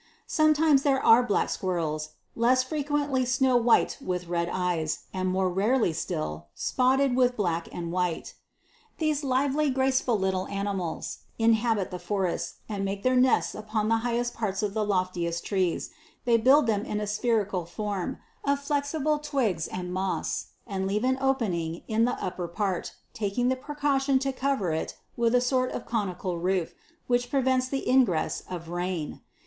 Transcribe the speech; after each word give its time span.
Sometimes 0.25 0.81
there 0.81 0.99
are 1.05 1.21
black 1.21 1.51
squirrels; 1.51 2.13
less 2.35 2.63
frequently 2.63 3.23
snow 3.23 3.55
white 3.55 3.99
with 4.03 4.25
red 4.29 4.49
eyes; 4.51 5.01
and 5.13 5.29
more 5.29 5.47
rarely 5.47 5.93
still, 5.93 6.47
spotted 6.55 7.15
with 7.15 7.35
black 7.37 7.69
and 7.71 7.91
white. 7.91 8.33
23. 8.97 8.97
These 9.07 9.23
lively, 9.23 9.69
graceful 9.69 10.17
little 10.17 10.47
animals 10.47 11.19
inhabit 11.37 11.91
the 11.91 11.99
forests, 11.99 12.55
and 12.67 12.83
make 12.83 13.03
their 13.03 13.15
nests 13.15 13.53
upon 13.53 13.89
the 13.89 13.97
highest 13.97 14.33
parts 14.33 14.63
of 14.63 14.73
the 14.73 14.83
loftiest 14.83 15.45
trees; 15.45 15.91
they 16.25 16.35
build 16.35 16.65
them 16.65 16.83
in 16.83 16.99
a 16.99 17.05
spherical 17.05 17.65
form, 17.67 18.17
of 18.43 18.57
flexible 18.59 19.19
twigs 19.19 19.67
and 19.67 19.93
moss, 19.93 20.47
and 20.65 20.87
leave 20.87 21.03
an 21.03 21.19
opening 21.21 21.83
in 21.87 22.05
the 22.05 22.13
upper 22.19 22.47
part, 22.47 22.95
taking 23.13 23.49
the 23.49 23.55
precaution 23.55 24.17
to 24.17 24.33
cover 24.33 24.71
it 24.71 24.97
with 25.15 25.35
a 25.35 25.41
sort 25.41 25.71
of 25.71 25.85
conical 25.85 26.39
roof, 26.39 26.73
which 27.05 27.29
prevents 27.29 27.67
the 27.67 27.87
ingress 27.87 28.41
of 28.49 28.67
rain. 28.69 29.21